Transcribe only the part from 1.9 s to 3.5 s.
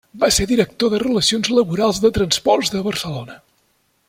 de Transports de Barcelona.